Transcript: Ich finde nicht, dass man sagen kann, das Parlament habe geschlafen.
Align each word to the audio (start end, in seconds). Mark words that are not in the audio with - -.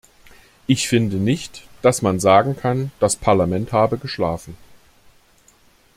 Ich 0.65 0.87
finde 0.89 1.17
nicht, 1.17 1.67
dass 1.83 2.01
man 2.01 2.19
sagen 2.19 2.55
kann, 2.57 2.91
das 2.99 3.15
Parlament 3.15 3.71
habe 3.71 3.99
geschlafen. 3.99 4.57